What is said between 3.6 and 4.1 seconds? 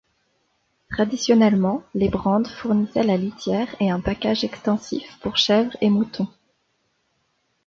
et un